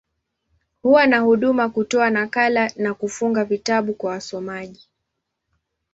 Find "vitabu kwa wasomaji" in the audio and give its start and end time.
3.45-4.89